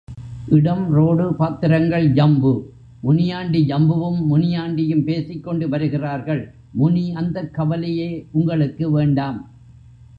[0.49, 2.69] இடம் ரோடு பாத்திரங்கள் ஜம்பு,
[3.01, 6.53] முனியாண்டி ஜம்புவும் முனியாண்டியும் பேசிக்கொண்டு வருகிறார்கள்
[6.71, 9.49] முனி அந்தக் கவலையே உங்களுக்கு வேண்டாம்.